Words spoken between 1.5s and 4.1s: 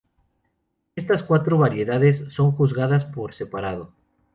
variedades son juzgadas por separado.